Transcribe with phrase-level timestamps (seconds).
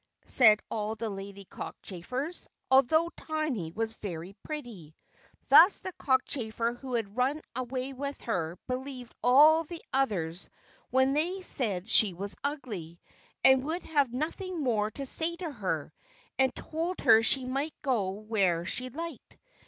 [0.25, 4.95] said all the lady cockchafers, although Tiny was very pretty.
[5.47, 10.49] Then the cockchafer who had run away with her, believed all the others
[10.89, 12.99] when they said she was ugly,
[13.43, 15.93] and would have nothing more to say to her,
[16.39, 19.37] and told her she might go where she liked.